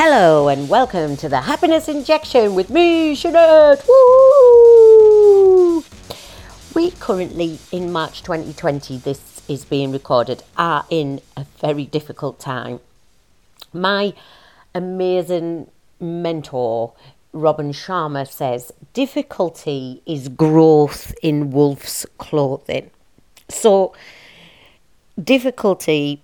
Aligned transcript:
Hello 0.00 0.46
and 0.46 0.68
welcome 0.68 1.16
to 1.16 1.28
the 1.28 1.40
Happiness 1.40 1.88
Injection 1.88 2.54
with 2.54 2.70
me, 2.70 3.16
Jeanette. 3.16 3.84
Woo! 3.88 5.82
We 6.72 6.92
currently, 6.92 7.58
in 7.72 7.90
March 7.90 8.22
2020, 8.22 8.98
this 8.98 9.42
is 9.48 9.64
being 9.64 9.90
recorded, 9.90 10.44
are 10.56 10.86
in 10.88 11.20
a 11.36 11.44
very 11.60 11.84
difficult 11.84 12.38
time. 12.38 12.78
My 13.72 14.14
amazing 14.72 15.68
mentor, 15.98 16.92
Robin 17.32 17.72
Sharma, 17.72 18.30
says 18.30 18.70
difficulty 18.92 20.00
is 20.06 20.28
growth 20.28 21.12
in 21.24 21.50
wolf's 21.50 22.06
clothing. 22.18 22.90
So, 23.48 23.94
difficulty 25.20 26.22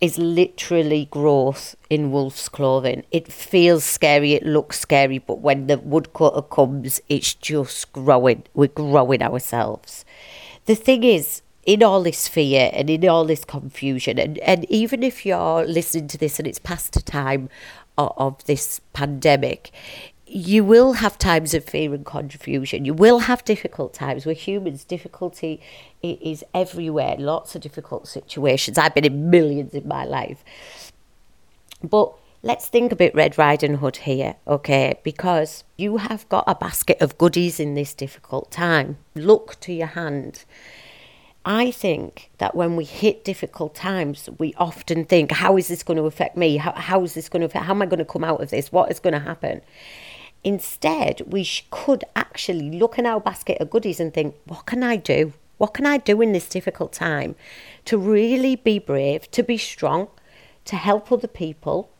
is 0.00 0.18
literally 0.18 1.06
growth 1.10 1.74
in 1.88 2.10
wolf's 2.10 2.48
clothing. 2.48 3.04
It 3.10 3.32
feels 3.32 3.84
scary, 3.84 4.34
it 4.34 4.44
looks 4.44 4.80
scary, 4.80 5.18
but 5.18 5.40
when 5.40 5.66
the 5.66 5.78
woodcutter 5.78 6.42
comes, 6.42 7.00
it's 7.08 7.34
just 7.34 7.92
growing. 7.92 8.44
We're 8.54 8.68
growing 8.68 9.22
ourselves. 9.22 10.04
The 10.66 10.74
thing 10.74 11.04
is, 11.04 11.42
in 11.64 11.82
all 11.82 12.02
this 12.02 12.28
fear 12.28 12.70
and 12.72 12.88
in 12.88 13.08
all 13.08 13.24
this 13.24 13.44
confusion, 13.44 14.18
and, 14.18 14.38
and 14.38 14.64
even 14.70 15.02
if 15.02 15.26
you're 15.26 15.64
listening 15.64 16.08
to 16.08 16.18
this 16.18 16.38
and 16.38 16.46
it's 16.46 16.58
past 16.58 16.92
the 16.92 17.02
time 17.02 17.48
of, 17.98 18.12
of 18.16 18.44
this 18.44 18.80
pandemic, 18.92 19.72
you 20.26 20.64
will 20.64 20.94
have 20.94 21.18
times 21.18 21.54
of 21.54 21.64
fear 21.64 21.94
and 21.94 22.04
confusion. 22.04 22.84
You 22.84 22.94
will 22.94 23.20
have 23.20 23.44
difficult 23.44 23.94
times. 23.94 24.26
We're 24.26 24.34
humans. 24.34 24.84
Difficulty 24.84 25.60
is 26.02 26.44
everywhere. 26.52 27.16
Lots 27.18 27.54
of 27.54 27.62
difficult 27.62 28.08
situations. 28.08 28.76
I've 28.76 28.94
been 28.94 29.04
in 29.04 29.30
millions 29.30 29.72
in 29.72 29.86
my 29.86 30.04
life. 30.04 30.44
But 31.82 32.12
let's 32.42 32.66
think 32.66 32.90
a 32.90 32.96
bit 32.96 33.14
Red 33.14 33.38
Riding 33.38 33.76
Hood 33.76 33.98
here, 33.98 34.34
okay? 34.48 34.98
Because 35.04 35.62
you 35.76 35.98
have 35.98 36.28
got 36.28 36.44
a 36.48 36.56
basket 36.56 37.00
of 37.00 37.18
goodies 37.18 37.60
in 37.60 37.74
this 37.74 37.94
difficult 37.94 38.50
time. 38.50 38.98
Look 39.14 39.60
to 39.60 39.72
your 39.72 39.88
hand. 39.88 40.44
I 41.44 41.70
think 41.70 42.32
that 42.38 42.56
when 42.56 42.74
we 42.74 42.84
hit 42.84 43.24
difficult 43.24 43.76
times, 43.76 44.28
we 44.38 44.52
often 44.54 45.04
think, 45.04 45.30
how 45.30 45.56
is 45.56 45.68
this 45.68 45.84
going 45.84 45.98
to 45.98 46.02
affect 46.02 46.36
me? 46.36 46.56
How, 46.56 46.72
how 46.72 47.04
is 47.04 47.14
this 47.14 47.28
going 47.28 47.42
to 47.42 47.46
affect, 47.46 47.66
how 47.66 47.72
am 47.72 47.82
I 47.82 47.86
going 47.86 48.00
to 48.00 48.04
come 48.04 48.24
out 48.24 48.42
of 48.42 48.50
this? 48.50 48.72
What 48.72 48.90
is 48.90 48.98
going 48.98 49.14
to 49.14 49.20
happen? 49.20 49.60
Instead, 50.46 51.22
we 51.26 51.42
sh- 51.42 51.66
could 51.72 52.04
actually 52.14 52.70
look 52.70 53.00
in 53.00 53.04
our 53.04 53.18
basket 53.18 53.60
of 53.60 53.68
goodies 53.68 53.98
and 53.98 54.14
think, 54.14 54.36
what 54.44 54.64
can 54.64 54.84
I 54.84 54.94
do? 54.94 55.32
What 55.58 55.74
can 55.74 55.84
I 55.84 55.98
do 55.98 56.22
in 56.22 56.30
this 56.30 56.48
difficult 56.48 56.92
time 56.92 57.34
to 57.86 57.98
really 57.98 58.54
be 58.54 58.78
brave, 58.78 59.28
to 59.32 59.42
be 59.42 59.58
strong, 59.58 60.06
to 60.66 60.76
help 60.76 61.10
other 61.10 61.26
people, 61.26 61.90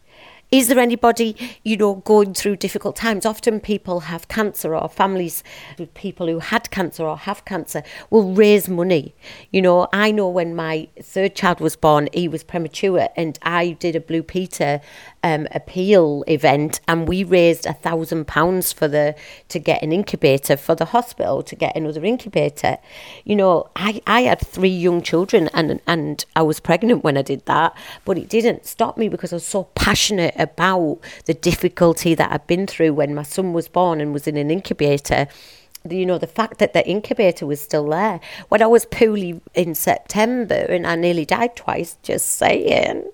is 0.52 0.68
there 0.68 0.78
anybody, 0.78 1.36
you 1.64 1.76
know, 1.76 1.96
going 1.96 2.32
through 2.32 2.56
difficult 2.56 2.94
times? 2.94 3.26
Often 3.26 3.60
people 3.60 4.00
have 4.00 4.28
cancer 4.28 4.76
or 4.76 4.88
families 4.88 5.42
with 5.76 5.92
people 5.94 6.28
who 6.28 6.38
had 6.38 6.70
cancer 6.70 7.04
or 7.04 7.18
have 7.18 7.44
cancer 7.44 7.82
will 8.10 8.32
raise 8.32 8.68
money. 8.68 9.12
You 9.50 9.60
know, 9.60 9.88
I 9.92 10.12
know 10.12 10.28
when 10.28 10.54
my 10.54 10.86
third 11.02 11.34
child 11.34 11.58
was 11.58 11.74
born, 11.74 12.08
he 12.12 12.28
was 12.28 12.44
premature, 12.44 13.08
and 13.16 13.36
I 13.42 13.70
did 13.70 13.96
a 13.96 14.00
Blue 14.00 14.22
Peter 14.22 14.80
um, 15.24 15.48
appeal 15.50 16.22
event, 16.28 16.80
and 16.86 17.08
we 17.08 17.24
raised 17.24 17.66
a 17.66 17.72
thousand 17.72 18.28
pounds 18.28 18.72
for 18.72 18.86
the 18.86 19.16
to 19.48 19.58
get 19.58 19.82
an 19.82 19.90
incubator 19.90 20.56
for 20.56 20.76
the 20.76 20.84
hospital 20.86 21.42
to 21.42 21.56
get 21.56 21.74
another 21.74 22.04
incubator. 22.04 22.78
You 23.24 23.34
know, 23.34 23.68
I, 23.74 24.00
I 24.06 24.22
had 24.22 24.38
three 24.38 24.68
young 24.68 25.02
children, 25.02 25.50
and 25.52 25.80
and 25.88 26.24
I 26.36 26.42
was 26.42 26.60
pregnant 26.60 27.02
when 27.02 27.16
I 27.16 27.22
did 27.22 27.44
that, 27.46 27.76
but 28.04 28.16
it 28.16 28.28
didn't 28.28 28.64
stop 28.64 28.96
me 28.96 29.08
because 29.08 29.32
I 29.32 29.36
was 29.36 29.46
so 29.46 29.64
passionate 29.74 30.35
about 30.38 30.98
the 31.24 31.34
difficulty 31.34 32.14
that 32.14 32.32
I'd 32.32 32.46
been 32.46 32.66
through 32.66 32.94
when 32.94 33.14
my 33.14 33.22
son 33.22 33.52
was 33.52 33.68
born 33.68 34.00
and 34.00 34.12
was 34.12 34.26
in 34.26 34.36
an 34.36 34.50
incubator 34.50 35.26
you 35.92 36.06
know, 36.06 36.18
the 36.18 36.26
fact 36.26 36.58
that 36.58 36.72
the 36.72 36.86
incubator 36.88 37.46
was 37.46 37.60
still 37.60 37.88
there. 37.88 38.20
When 38.48 38.62
I 38.62 38.66
was 38.66 38.84
poorly 38.84 39.40
in 39.54 39.74
September 39.74 40.54
and 40.54 40.86
I 40.86 40.96
nearly 40.96 41.24
died 41.24 41.56
twice, 41.56 41.96
just 42.02 42.30
saying, 42.30 43.04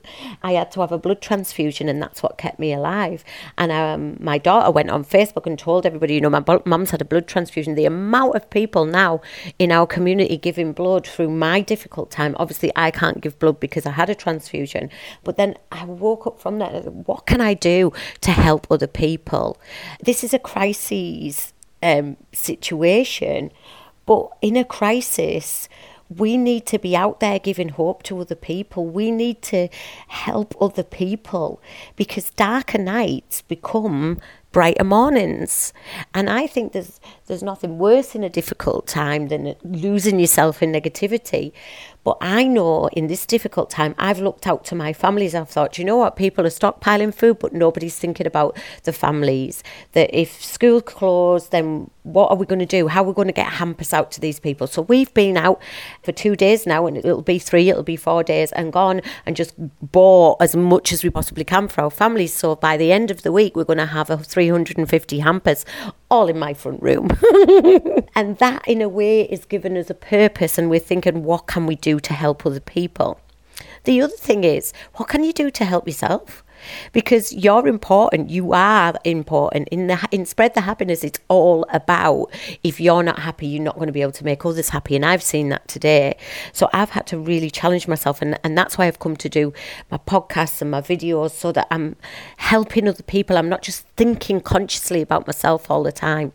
I 0.43 0.53
had 0.53 0.71
to 0.73 0.81
have 0.81 0.93
a 0.93 0.99
blood 0.99 1.21
transfusion 1.21 1.89
and 1.89 2.03
that's 2.03 2.23
what 2.23 2.39
kept 2.39 2.59
me 2.59 2.73
alive. 2.73 3.25
And 3.59 3.73
um, 3.73 4.17
my 4.21 4.39
daughter 4.39 4.71
went 4.71 4.91
on 4.91 5.05
Facebook 5.05 5.47
and 5.47 5.59
told 5.59 5.87
everybody, 5.87 6.15
you 6.15 6.21
know, 6.21 6.31
my 6.31 6.45
mum's 6.65 6.91
had 6.91 7.01
a 7.01 7.05
blood 7.05 7.27
transfusion. 7.27 7.75
The 7.75 7.87
amount 7.87 8.35
of 8.35 8.51
people 8.51 8.85
now 8.85 9.21
in 9.59 9.73
our 9.73 9.87
community 9.87 10.37
giving 10.37 10.73
blood 10.73 11.07
through 11.07 11.31
my 11.31 11.61
difficult 11.61 12.11
time, 12.11 12.37
obviously 12.39 12.73
I 12.77 12.91
can't 12.91 13.21
give 13.21 13.39
blood 13.39 13.61
because 13.61 13.87
I 13.87 13.93
had 13.93 14.11
a 14.11 14.15
transfusion. 14.15 14.91
But 15.25 15.37
then 15.37 15.57
I 15.71 15.85
woke 15.85 16.27
up 16.27 16.41
from 16.41 16.59
that, 16.59 16.85
what 16.93 17.27
can 17.27 17.41
I 17.41 17.55
do 17.55 17.93
to 18.23 18.31
help 18.31 18.67
other 18.71 18.87
people? 18.87 19.59
This 20.03 20.25
is 20.25 20.35
a 20.35 20.39
crisis 20.39 21.52
um, 21.83 22.17
situation. 22.33 23.51
But 24.07 24.29
in 24.41 24.57
a 24.57 24.65
crisis, 24.65 25.69
we 26.09 26.37
need 26.37 26.67
to 26.67 26.79
be 26.79 26.95
out 26.97 27.21
there 27.21 27.39
giving 27.39 27.71
hope 27.71 28.03
to 28.05 28.21
other 28.21 28.35
people. 28.35 28.87
We 28.87 29.11
need 29.11 29.43
to 29.43 29.69
help 30.09 30.55
other 30.61 30.83
people 30.83 31.61
because 31.97 32.31
darker 32.31 32.79
nights 32.79 33.43
become 33.43 34.21
brighter 34.53 34.85
mornings. 34.85 35.73
And 36.15 36.31
I 36.31 36.47
think 36.47 36.73
there's 36.73 37.01
there's 37.27 37.43
nothing 37.43 37.79
worse 37.79 38.15
in 38.15 38.23
a 38.23 38.29
difficult 38.29 38.87
time 38.87 39.29
than 39.29 39.55
losing 39.65 40.21
yourself 40.21 40.63
in 40.63 40.71
negativity. 40.73 41.53
But 42.05 42.19
I 42.21 42.45
know 42.45 42.89
in 42.89 43.07
this 43.07 43.25
difficult 43.27 43.71
time, 43.71 43.95
I've 43.97 44.19
looked 44.19 44.47
out 44.47 44.65
to 44.67 44.75
my 44.75 44.93
families. 44.93 45.35
I've 45.35 45.49
thought, 45.49 45.79
you 45.79 45.85
know 45.85 45.97
what, 45.97 46.17
people 46.17 46.45
are 46.45 46.51
stockpiling 46.51 47.15
food, 47.15 47.39
but 47.39 47.53
nobody's 47.53 47.97
thinking 47.97 48.27
about 48.27 48.59
the 48.83 48.93
families. 48.93 49.63
That 49.93 50.11
if 50.13 50.43
school 50.43 50.81
closed, 50.81 51.53
then 51.53 51.91
what 52.03 52.31
are 52.31 52.37
we 52.37 52.45
going 52.45 52.59
to 52.59 52.67
do? 52.67 52.89
How 52.89 53.05
are 53.05 53.07
we 53.07 53.13
going 53.13 53.29
to 53.29 53.33
get 53.33 53.47
hampers 53.47 53.93
out 53.93 54.11
to 54.13 54.21
these 54.21 54.41
people? 54.41 54.67
So 54.67 54.83
we've 54.83 55.15
been 55.15 55.37
out 55.37 55.63
for 56.03 56.11
two 56.11 56.35
days 56.35 56.67
now, 56.67 56.87
and 56.87 56.97
it'll 56.97 57.23
be 57.23 57.39
three, 57.39 57.69
it'll 57.69 57.85
be 57.85 57.97
four 57.97 58.25
days, 58.25 58.51
and 58.53 58.73
gone 58.73 59.01
and 59.25 59.37
just 59.37 59.55
bought 59.81 60.43
as 60.43 60.57
much 60.57 60.93
as 60.93 61.05
we 61.05 61.11
possibly 61.11 61.45
can 61.45 61.69
for 61.69 61.83
our 61.83 61.91
families. 61.91 62.35
So 62.35 62.57
by 62.57 62.77
the 62.77 62.91
end 62.91 63.13
of 63.13 63.23
the 63.23 63.31
week, 63.31 63.55
we're 63.55 63.63
going 63.63 63.79
to 63.79 63.87
have 63.87 64.11
a 64.11 64.19
350 64.43 65.21
hampers 65.21 65.65
all 66.11 66.27
in 66.27 66.37
my 66.37 66.53
front 66.53 66.83
room. 66.83 67.07
and 68.17 68.39
that, 68.39 68.67
in 68.67 68.83
a 68.83 68.89
way, 68.89 69.23
is 69.23 69.45
given 69.45 69.77
us 69.77 69.89
a 69.89 69.95
purpose, 69.95 70.59
and 70.59 70.69
we're 70.69 70.81
thinking, 70.81 71.23
what 71.23 71.47
can 71.47 71.65
we 71.65 71.77
do 71.77 72.01
to 72.01 72.13
help 72.13 72.45
other 72.45 72.59
people? 72.59 73.21
The 73.85 74.03
other 74.03 74.17
thing 74.17 74.43
is, 74.43 74.73
what 74.95 75.09
can 75.09 75.23
you 75.23 75.33
do 75.33 75.49
to 75.53 75.65
help 75.65 75.87
yourself? 75.87 76.43
Because 76.93 77.33
you're 77.33 77.67
important. 77.67 78.31
You 78.31 78.53
are 78.53 78.95
important. 79.05 79.69
In 79.69 79.87
the 79.87 79.99
in 80.11 80.27
spread 80.27 80.55
the 80.55 80.63
happiness, 80.63 81.05
it's 81.05 81.21
all 81.29 81.67
about 81.73 82.29
if 82.63 82.81
you're 82.81 83.03
not 83.03 83.19
happy, 83.19 83.47
you're 83.47 83.63
not 83.63 83.77
going 83.77 83.87
to 83.87 83.93
be 83.93 84.03
able 84.03 84.13
to 84.13 84.25
make 84.25 84.45
others 84.45 84.71
happy. 84.71 84.97
And 84.97 85.05
I've 85.05 85.23
seen 85.23 85.49
that 85.51 85.67
today. 85.69 86.17
So 86.53 86.69
I've 86.73 86.91
had 86.91 87.07
to 87.09 87.19
really 87.19 87.51
challenge 87.51 87.89
myself, 87.89 88.23
and 88.23 88.39
and 88.45 88.57
that's 88.57 88.79
why 88.79 88.87
I've 88.87 88.99
come 88.99 89.17
to 89.17 89.29
do 89.29 89.53
my 89.91 89.99
podcasts 89.99 90.61
and 90.63 90.71
my 90.71 90.81
videos 90.81 91.31
so 91.31 91.53
that 91.53 91.67
I'm 91.71 91.97
helping 92.37 92.89
other 92.89 93.03
people. 93.03 93.37
I'm 93.37 93.49
not 93.49 93.63
just 93.63 93.87
thinking 93.97 94.41
consciously 94.41 95.03
about 95.03 95.27
myself 95.27 95.71
all 95.71 95.83
the 95.83 95.93
time. 95.93 96.33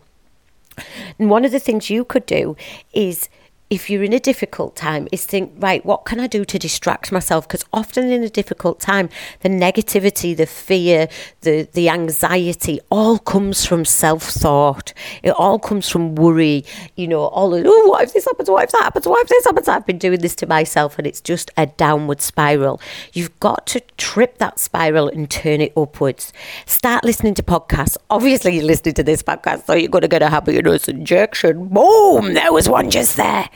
And 1.18 1.30
one 1.30 1.46
of 1.46 1.52
the 1.52 1.60
things 1.60 1.90
you 1.90 2.06
could 2.06 2.26
do 2.26 2.56
is 2.94 3.30
if 3.70 3.90
you're 3.90 4.04
in 4.04 4.14
a 4.14 4.20
difficult 4.20 4.78
time 4.78 5.10
is 5.12 5.26
think 5.26 5.52
right 5.58 5.86
what 5.86 6.06
can 6.06 6.22
i 6.22 6.28
do 6.28 6.46
to 6.46 6.58
distract 6.58 7.12
myself? 7.12 7.48
Because 7.48 7.66
often 7.74 8.10
in 8.10 8.24
a 8.24 8.30
difficult 8.30 8.80
time 8.80 9.10
the 9.42 9.50
negativity 9.50 10.36
the 10.36 10.46
fear 10.46 11.10
the 11.42 11.68
the 11.74 11.90
anxiety 11.90 12.80
all 12.90 13.20
comes 13.20 13.66
from 13.66 13.84
self-thought. 13.84 14.94
It 15.22 15.32
all 15.32 15.60
comes 15.60 15.90
from 15.90 16.16
worry 16.16 16.64
you 16.96 17.08
know 17.08 17.26
all 17.26 17.50
the 17.50 17.64
oh 17.66 17.88
what 17.88 18.04
if 18.04 18.14
this 18.14 18.26
happens? 18.26 18.50
What 18.50 18.64
if 18.64 18.72
that 18.72 18.84
happens? 18.84 19.06
What 19.06 19.24
if 19.24 19.30
this 19.30 19.46
happens? 19.46 19.68
I've 19.68 19.86
been 19.86 19.98
doing 19.98 20.22
this 20.22 20.36
to 20.36 20.48
myself 20.48 20.98
and 20.98 21.06
it's 21.06 21.22
just 21.22 21.52
a 21.58 21.66
downward 21.66 22.22
spiral. 22.22 22.80
You've 23.12 23.38
got 23.40 23.68
to 23.68 23.82
trip 23.98 24.38
that 24.38 24.60
spiral 24.60 25.10
and 25.10 25.30
turn 25.30 25.60
it 25.60 25.74
upwards. 25.76 26.32
Start 26.66 27.04
listening 27.04 27.34
to 27.36 27.44
podcasts. 27.44 27.98
Obviously 28.10 28.56
you're 28.56 28.66
listening 28.66 28.96
to 28.96 29.04
this 29.04 29.22
podcast 29.22 29.66
so 29.66 29.74
you're 29.74 29.90
going 29.90 30.04
to 30.04 30.08
get 30.08 30.22
a 30.22 30.30
happiness 30.30 30.88
injection. 30.88 31.68
Boom! 31.68 32.34
There 32.34 32.54
was 32.54 32.70
one 32.70 32.90
just 32.90 33.18
there 33.18 33.50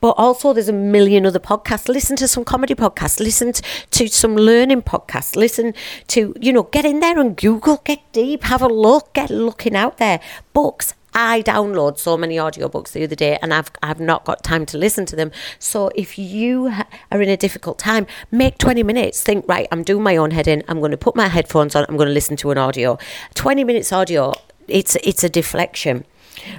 but 0.00 0.10
also, 0.10 0.52
there's 0.52 0.68
a 0.68 0.72
million 0.72 1.26
other 1.26 1.38
podcasts. 1.38 1.88
Listen 1.88 2.16
to 2.16 2.28
some 2.28 2.44
comedy 2.44 2.74
podcasts. 2.74 3.20
Listen 3.20 3.52
to 3.52 4.08
some 4.08 4.36
learning 4.36 4.82
podcasts. 4.82 5.36
Listen 5.36 5.74
to, 6.08 6.34
you 6.40 6.52
know, 6.52 6.64
get 6.64 6.84
in 6.84 7.00
there 7.00 7.18
and 7.18 7.36
Google, 7.36 7.80
get 7.84 8.00
deep, 8.12 8.44
have 8.44 8.62
a 8.62 8.68
look, 8.68 9.12
get 9.14 9.30
looking 9.30 9.76
out 9.76 9.98
there. 9.98 10.20
Books, 10.52 10.94
I 11.14 11.42
download 11.42 11.98
so 11.98 12.16
many 12.16 12.36
audiobooks 12.36 12.92
the 12.92 13.04
other 13.04 13.14
day 13.14 13.38
and 13.42 13.52
I've, 13.52 13.70
I've 13.82 14.00
not 14.00 14.24
got 14.24 14.42
time 14.42 14.64
to 14.66 14.78
listen 14.78 15.04
to 15.06 15.16
them. 15.16 15.30
So 15.58 15.90
if 15.94 16.18
you 16.18 16.72
are 17.10 17.22
in 17.22 17.28
a 17.28 17.36
difficult 17.36 17.78
time, 17.78 18.06
make 18.30 18.58
20 18.58 18.82
minutes. 18.82 19.22
Think, 19.22 19.46
right, 19.48 19.68
I'm 19.70 19.82
doing 19.82 20.02
my 20.02 20.16
own 20.16 20.30
head 20.30 20.48
in. 20.48 20.62
I'm 20.68 20.78
going 20.78 20.90
to 20.90 20.96
put 20.96 21.14
my 21.14 21.28
headphones 21.28 21.74
on. 21.74 21.84
I'm 21.88 21.96
going 21.96 22.08
to 22.08 22.14
listen 22.14 22.36
to 22.36 22.50
an 22.50 22.58
audio. 22.58 22.98
20 23.34 23.64
minutes 23.64 23.92
audio, 23.92 24.32
it's, 24.68 24.96
it's 24.96 25.22
a 25.22 25.28
deflection. 25.28 26.06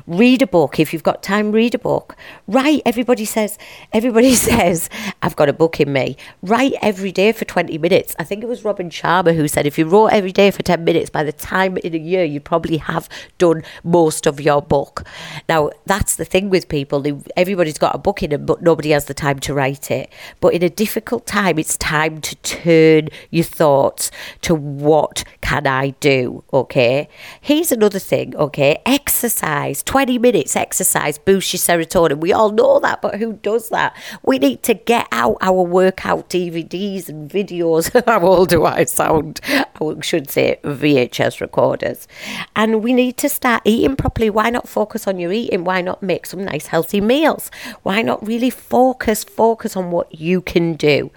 Read 0.08 0.42
a 0.42 0.48
book 0.48 0.80
if 0.80 0.94
you've 0.94 1.04
got 1.04 1.24
time. 1.24 1.52
Read 1.52 1.76
a 1.76 1.80
book. 1.80 2.16
Write. 2.48 2.82
Everybody 2.86 3.26
says. 3.26 3.58
Everybody 3.92 4.36
says 4.50 4.90
I've 5.22 5.36
got 5.36 5.50
a 5.50 5.54
book 5.54 5.80
in 5.80 5.92
me. 5.92 6.18
Write 6.42 6.74
every 6.82 7.12
day 7.12 7.32
for 7.32 7.46
twenty 7.46 7.78
minutes. 7.78 8.16
I 8.20 8.24
think 8.24 8.44
it 8.44 8.48
was 8.48 8.64
Robin 8.64 8.90
Sharma 8.90 9.36
who 9.36 9.48
said 9.48 9.66
if 9.66 9.78
you 9.78 9.86
wrote 9.86 10.08
every 10.08 10.32
day 10.32 10.52
for 10.52 10.64
ten 10.64 10.84
minutes, 10.84 11.10
by 11.10 11.24
the 11.24 11.32
time 11.32 11.78
in 11.78 11.94
a 11.96 11.98
year 11.98 12.24
you 12.24 12.40
probably 12.40 12.78
have 12.78 13.10
done 13.38 13.64
most 13.84 14.28
of 14.28 14.40
your 14.40 14.62
book. 14.62 15.06
Now 15.50 15.72
that's 15.86 16.16
the 16.16 16.26
thing 16.26 16.50
with 16.50 16.70
people. 16.70 17.04
Everybody's 17.36 17.78
got 17.78 17.96
a 17.96 17.98
book 17.98 18.22
in 18.24 18.30
them, 18.32 18.46
but 18.46 18.62
nobody 18.62 18.92
has 18.92 19.06
the 19.06 19.14
time 19.14 19.40
to 19.40 19.54
write 19.54 19.90
it. 19.90 20.12
But 20.40 20.54
in 20.54 20.64
a 20.64 20.70
difficult 20.70 21.26
time, 21.26 21.58
it's 21.58 21.78
time 21.78 22.22
to 22.22 22.36
turn 22.38 23.10
your 23.32 23.46
thoughts 23.46 24.12
to 24.42 24.54
what 24.56 25.24
can 25.42 25.66
I 25.68 25.92
do. 26.00 26.44
Okay. 26.54 27.08
Here's 27.42 27.72
another 27.72 28.00
thing. 28.00 28.36
Okay, 28.36 28.82
exercise 28.86 29.73
exercise, 29.74 29.84
20 29.84 30.20
minutes 30.20 30.56
exercise 30.56 31.18
boosts 31.18 31.54
your 31.54 31.60
serotonin. 31.60 32.20
We 32.20 32.32
all 32.32 32.52
know 32.52 32.80
that, 32.80 33.02
but 33.02 33.16
who 33.16 33.34
does 33.34 33.70
that? 33.70 33.96
We 34.24 34.38
need 34.40 34.62
to 34.64 34.74
get 34.74 35.08
out 35.12 35.38
our 35.42 35.64
workout 35.64 36.30
DVDs 36.30 37.10
and 37.10 37.30
videos. 37.30 37.92
How 38.06 38.22
old 38.22 38.50
do 38.50 38.66
I 38.66 38.86
sound? 38.86 39.42
I 39.48 39.96
should 40.02 40.30
say 40.30 40.60
VHS 40.64 41.42
recorders. 41.42 42.08
And 42.56 42.84
we 42.84 42.94
need 42.94 43.18
to 43.18 43.30
start 43.30 43.64
eating 43.66 43.96
properly. 43.96 44.30
Why 44.30 44.50
not 44.50 44.70
focus 44.70 45.08
on 45.08 45.20
your 45.20 45.32
eating? 45.32 45.64
Why 45.64 45.82
not 45.82 46.04
make 46.04 46.26
some 46.26 46.44
nice 46.44 46.68
healthy 46.68 47.02
meals? 47.02 47.50
Why 47.82 48.02
not 48.02 48.26
really 48.26 48.50
focus, 48.50 49.24
focus 49.24 49.76
on 49.76 49.92
what 49.92 50.20
you 50.20 50.42
can 50.42 50.76
do? 50.76 51.12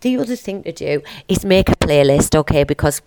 The 0.00 0.18
other 0.18 0.36
thing 0.36 0.64
to 0.64 0.72
do 0.72 1.02
is 1.28 1.44
make 1.44 1.68
a 1.68 1.76
playlist, 1.76 2.34
okay? 2.34 2.64
Because 2.64 3.00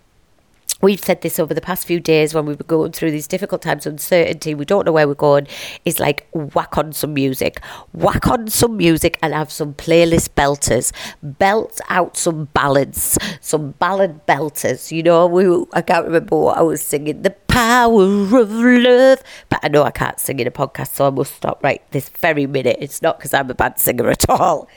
we've 0.84 1.04
said 1.04 1.22
this 1.22 1.40
over 1.40 1.54
the 1.54 1.62
past 1.62 1.88
few 1.88 2.00
days 2.00 2.34
when 2.34 2.46
we 2.46 2.54
were 2.54 2.64
going 2.66 2.92
through 2.92 3.10
these 3.10 3.26
difficult 3.26 3.62
times 3.62 3.86
uncertainty 3.86 4.54
we 4.54 4.66
don't 4.66 4.86
know 4.86 4.92
where 4.92 5.08
we're 5.08 5.14
going. 5.14 5.48
Is 5.86 6.00
like 6.00 6.28
whack 6.34 6.78
on 6.78 6.92
some 6.92 7.14
music. 7.14 7.64
Whack 7.94 8.28
on 8.28 8.50
some 8.50 8.76
music 8.76 9.18
and 9.22 9.34
have 9.34 9.52
some 9.52 9.74
playlist 9.74 10.30
belters. 10.36 10.92
Belt 11.24 11.80
out 11.90 12.18
some 12.18 12.46
ballads. 12.54 13.18
Some 13.40 13.72
ballad 13.72 14.26
belters. 14.28 14.92
You 14.92 15.04
know 15.04 15.26
we 15.26 15.66
i 15.74 15.82
can't 15.82 16.06
remember 16.06 16.38
what 16.38 16.58
i 16.58 16.62
was 16.62 16.82
singing. 16.82 17.22
The 17.22 17.32
power 17.54 18.40
of 18.42 18.52
love. 18.52 19.24
But 19.50 19.60
i 19.64 19.68
know 19.68 19.84
i 19.84 19.92
can't 19.92 20.20
sing 20.20 20.40
in 20.40 20.48
a 20.48 20.52
podcast 20.52 20.96
so 20.96 21.08
i 21.08 21.10
must 21.10 21.36
stop 21.36 21.64
right 21.64 21.82
this 21.92 22.10
very 22.10 22.48
minute. 22.48 22.78
It's 22.80 23.02
not 23.02 23.18
because 23.18 23.34
i'm 23.34 23.50
a 23.50 23.54
bad 23.54 23.80
singer 23.80 24.10
at 24.10 24.30
all. 24.30 24.68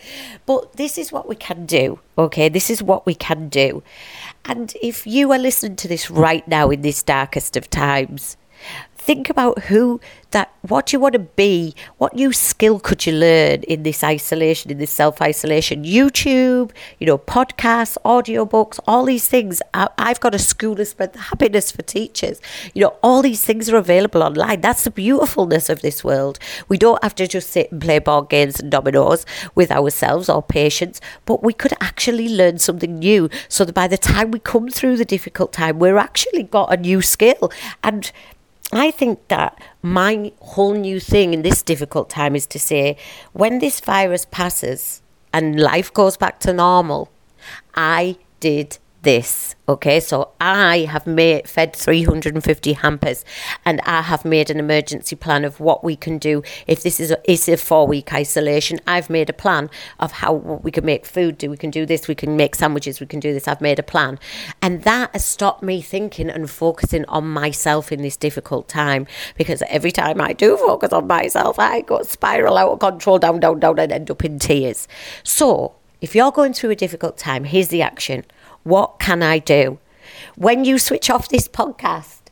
But 0.45 0.75
this 0.75 0.99
is 0.99 1.11
what 1.11 1.29
we 1.29 1.37
can 1.37 1.67
do 1.67 1.99
okay? 2.19 2.49
This 2.49 2.71
is 2.71 2.83
what 2.83 3.07
we 3.07 3.15
can 3.15 3.49
do. 3.49 3.83
And 4.45 4.75
if 4.83 5.07
you 5.07 5.33
are 5.33 5.39
listening 5.39 5.77
to 5.77 5.89
this 5.89 6.11
right 6.11 6.47
now 6.47 6.71
in 6.71 6.83
this 6.83 7.03
darkest 7.03 7.57
of 7.57 7.69
times, 7.69 8.37
think 9.07 9.31
about 9.31 9.57
who 9.71 10.01
that 10.33 10.53
what 10.63 10.93
you 10.93 10.99
want 10.99 11.13
to 11.13 11.21
be 11.21 11.73
what 11.99 12.13
new 12.13 12.33
skill 12.33 12.81
could 12.81 13.07
you 13.07 13.13
learn 13.13 13.63
in 13.63 13.85
this 13.85 14.03
isolation 14.03 14.69
in 14.69 14.79
this 14.79 14.91
self-isolation? 14.91 15.85
Youtube 15.85 16.73
you 16.99 17.07
know 17.07 17.17
podcasts 17.17 17.97
audiobooks 18.05 18.81
all 18.87 19.05
these 19.05 19.29
things. 19.29 19.63
I, 19.73 19.89
have 19.99 20.19
got 20.19 20.35
a 20.35 20.41
school 20.41 20.75
to 20.75 20.85
spread 20.85 21.15
happiness 21.15 21.71
for 21.71 21.83
teachers. 21.83 22.41
You 22.75 22.83
know 22.83 22.97
all 23.01 23.23
these 23.23 23.45
things 23.45 23.71
are 23.71 23.77
available 23.77 24.25
online. 24.25 24.61
That's 24.61 24.83
the 24.83 24.91
beautifulness 24.91 25.69
of 25.69 25.83
this 25.83 26.03
world. 26.03 26.41
We 26.69 26.77
don't 26.77 27.03
have 27.05 27.15
to 27.15 27.29
just 27.29 27.51
sit 27.51 27.71
and 27.71 27.81
play 27.81 28.01
board 28.01 28.29
games 28.29 28.59
and 28.59 28.73
dominoes 28.73 29.25
with 29.55 29.71
ourselves 29.71 30.29
or 30.29 30.43
patients 30.43 31.01
but 31.27 31.45
we 31.45 31.53
could 31.53 31.75
actually 31.81 32.29
learn 32.29 32.59
something 32.59 32.99
new. 32.99 33.31
So 33.49 33.65
that 33.65 33.73
by 33.73 33.87
the 33.87 33.99
time 33.99 34.33
we 34.33 34.41
come 34.41 34.69
through 34.69 34.97
the 34.97 35.05
difficult 35.05 35.53
time 35.53 35.79
we're 35.79 35.97
actually 35.97 36.43
got 36.43 36.73
a 36.73 36.77
new 36.77 37.01
skill. 37.03 37.53
And 37.85 38.11
I 38.73 38.91
think 38.91 39.29
that 39.29 39.61
my 39.83 40.33
whole 40.41 40.75
new 40.75 40.99
thing 40.99 41.33
in 41.35 41.43
this 41.43 41.63
difficult 41.63 42.11
time 42.11 42.35
is 42.35 42.47
to 42.49 42.59
say 42.59 42.97
when 43.33 43.61
this 43.61 43.81
virus 43.81 44.27
passes 44.31 45.03
and 45.33 45.61
life 45.61 45.93
goes 45.93 46.17
back 46.17 46.41
to 46.41 46.53
normal, 46.53 47.11
I 47.75 48.17
did 48.41 48.79
this. 49.07 49.55
Okay, 49.69 50.01
so 50.01 50.33
I 50.41 50.79
have 50.91 51.07
made 51.07 51.49
fed 51.49 51.77
350 51.77 52.73
hampers, 52.73 53.25
and 53.65 53.81
I 53.83 54.03
have 54.03 54.25
made 54.25 54.51
an 54.51 54.59
emergency 54.59 55.15
plan 55.15 55.45
of 55.45 55.61
what 55.61 55.85
we 55.85 55.95
can 55.95 56.19
do 56.19 56.43
if 56.67 56.83
this 56.83 56.99
is 56.99 57.13
a, 57.13 57.31
is 57.31 57.49
a 57.49 57.57
four 57.57 57.87
week 57.87 58.13
isolation. 58.13 58.81
I've 58.85 59.09
made 59.09 59.31
a 59.31 59.33
plan 59.33 59.71
of 60.01 60.11
how 60.11 60.33
we 60.35 60.73
can 60.73 60.85
make 60.85 61.07
food. 61.07 61.39
Do 61.39 61.49
we 61.49 61.57
can 61.57 61.71
do 61.71 61.87
this? 61.87 62.09
We 62.09 62.17
can 62.17 62.37
make 62.37 62.57
sandwiches. 62.57 62.99
We 62.99 63.07
can 63.07 63.21
do 63.21 63.33
this. 63.33 63.47
I've 63.47 63.61
made 63.61 63.79
a 63.79 63.85
plan, 63.85 64.19
and 64.61 64.83
that 64.83 65.13
has 65.13 65.25
stopped 65.25 65.63
me 65.63 65.81
thinking 65.83 66.29
and 66.29 66.51
focusing 66.51 67.05
on 67.05 67.29
myself 67.29 67.93
in 67.93 68.03
this 68.03 68.17
difficult 68.17 68.69
time. 68.69 69.07
Because 69.37 69.63
every 69.69 69.93
time 69.93 70.21
I 70.21 70.33
do 70.33 70.57
focus 70.57 70.93
on 70.93 71.07
myself, 71.07 71.61
I 71.61 71.83
go 71.83 72.03
spiral 72.03 72.59
out 72.59 72.73
of 72.73 72.81
control, 72.81 73.21
down, 73.21 73.39
down, 73.39 73.61
down, 73.61 73.79
and 73.79 73.93
end 73.93 74.11
up 74.11 74.25
in 74.25 74.41
tears. 74.41 74.89
So 75.23 75.77
if 76.01 76.15
you're 76.15 76.33
going 76.33 76.53
through 76.53 76.71
a 76.71 76.77
difficult 76.77 77.17
time, 77.17 77.45
here's 77.45 77.69
the 77.69 77.83
action 77.83 78.25
what 78.67 78.99
can 78.99 79.23
I 79.23 79.39
do? 79.39 79.79
When 80.35 80.65
you 80.65 80.79
switch 80.79 81.09
off 81.09 81.29
this 81.29 81.47
podcast, 81.47 82.23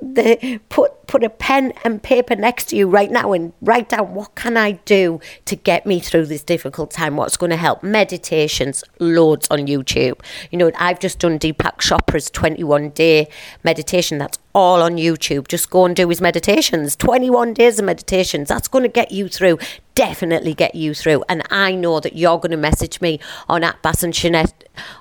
the 0.00 0.60
put 0.68 1.06
put 1.06 1.24
a 1.24 1.30
pen 1.30 1.72
and 1.84 2.02
paper 2.02 2.36
next 2.36 2.66
to 2.66 2.76
you 2.76 2.86
right 2.86 3.10
now 3.10 3.32
and 3.32 3.52
write 3.62 3.88
down 3.88 4.14
what 4.14 4.34
can 4.34 4.56
I 4.56 4.72
do 4.72 5.20
to 5.46 5.56
get 5.56 5.86
me 5.86 6.00
through 6.00 6.26
this 6.26 6.42
difficult 6.42 6.90
time? 6.90 7.16
What's 7.16 7.36
going 7.36 7.50
to 7.50 7.56
help? 7.56 7.82
Meditations 7.82 8.84
loads 9.00 9.48
on 9.50 9.60
YouTube. 9.60 10.20
You 10.50 10.58
know 10.58 10.70
I've 10.76 11.00
just 11.00 11.18
done 11.18 11.38
Deepak 11.38 11.78
Chopra's 11.78 12.30
21 12.30 12.90
day 12.90 13.28
meditation. 13.64 14.18
That's 14.18 14.38
all 14.54 14.82
on 14.82 14.96
YouTube. 14.96 15.48
Just 15.48 15.70
go 15.70 15.84
and 15.84 15.96
do 15.96 16.08
his 16.08 16.20
meditations. 16.20 16.94
21 16.96 17.54
days 17.54 17.78
of 17.78 17.84
meditations. 17.84 18.48
That's 18.48 18.68
going 18.68 18.82
to 18.84 18.88
get 18.88 19.10
you 19.10 19.28
through 19.28 19.58
definitely 19.94 20.54
get 20.54 20.76
you 20.76 20.94
through. 20.94 21.24
And 21.28 21.42
I 21.50 21.74
know 21.74 21.98
that 21.98 22.14
you're 22.14 22.38
going 22.38 22.52
to 22.52 22.56
message 22.56 23.00
me 23.00 23.18
on 23.48 23.64
at 23.64 23.82
Bass 23.82 24.04
and 24.04 24.14
Shanette 24.14 24.52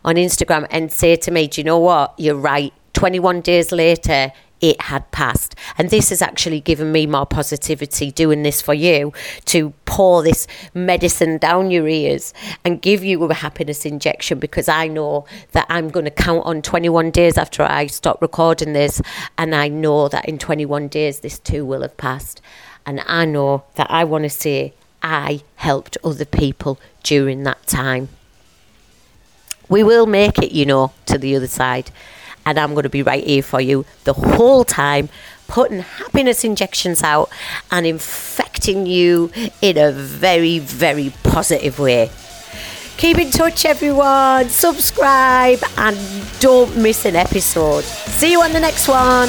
on 0.04 0.16
Instagram 0.16 0.66
and 0.72 0.92
say 0.92 1.16
to 1.18 1.30
me 1.30 1.48
do 1.48 1.62
you 1.62 1.66
know 1.66 1.78
what? 1.78 2.16
You're 2.18 2.34
right. 2.34 2.74
21 2.94 3.42
days 3.42 3.72
later 3.72 4.32
it 4.62 4.82
had 4.82 5.10
passed. 5.12 5.56
And 5.78 5.90
this 5.90 6.10
has 6.10 6.22
actually 6.22 6.60
given 6.60 6.92
me 6.92 7.06
more 7.06 7.26
positivity 7.26 8.12
doing 8.12 8.44
this 8.44 8.62
for 8.62 8.74
you 8.74 9.14
to 9.46 9.74
pour 9.86 10.24
this 10.24 10.48
medicine 10.74 11.38
down 11.38 11.72
your 11.72 11.88
ears 11.88 12.34
and 12.64 12.82
give 12.82 13.04
you 13.04 13.24
a 13.24 13.34
happiness 13.34 13.86
injection 13.86 14.40
because 14.40 14.68
I 14.68 14.88
know 14.88 15.26
that 15.52 15.66
I'm 15.70 15.90
going 15.90 16.06
to 16.06 16.12
count 16.12 16.46
on 16.46 16.62
21 16.62 17.12
days 17.12 17.38
after 17.38 17.64
I 17.64 17.88
stop 17.88 18.22
recording 18.22 18.74
this. 18.74 19.02
And 19.38 19.54
I 19.54 19.68
know 19.68 20.08
that 20.10 20.28
in 20.28 20.38
21 20.38 20.88
days, 20.88 21.20
this 21.20 21.40
too 21.40 21.66
will 21.66 21.82
have 21.82 21.98
passed. 21.98 22.42
And 22.86 23.02
I 23.06 23.26
know 23.26 23.64
that 23.76 23.88
I 23.90 24.04
want 24.04 24.24
to 24.24 24.30
say 24.30 24.74
I 25.04 25.42
helped 25.58 25.98
other 26.04 26.26
people 26.26 26.80
during 27.04 27.44
that 27.44 27.68
time. 27.68 28.10
We 29.70 29.84
will 29.84 30.06
make 30.06 30.40
it, 30.40 30.54
you 30.54 30.66
know, 30.66 30.94
to 31.08 31.18
the 31.18 31.36
other 31.36 31.48
side 31.48 31.92
and 32.48 32.58
I'm 32.58 32.74
going 32.74 32.84
to 32.84 32.90
be 32.90 33.04
right 33.04 33.24
here 33.24 33.44
for 33.44 33.60
you 33.60 33.86
the 34.06 34.14
whole 34.14 34.64
time, 34.64 35.10
putting 35.50 35.80
happiness 35.80 36.46
injections 36.46 37.04
out 37.04 37.30
and 37.72 37.86
infecting 37.86 38.86
you 38.86 39.32
in 39.62 39.78
a 39.78 39.92
very, 39.92 40.60
very 40.60 41.12
positive 41.24 41.78
way. 41.78 42.10
Keep 42.96 43.18
in 43.18 43.32
touch, 43.32 43.66
everyone. 43.66 44.48
Subscribe 44.48 45.60
and 45.78 45.98
don't 46.40 46.78
miss 46.78 47.04
an 47.04 47.18
episode. 47.18 47.84
See 47.84 48.32
you 48.32 48.42
on 48.42 48.54
the 48.54 48.62
next 48.62 48.88
one. 48.88 49.28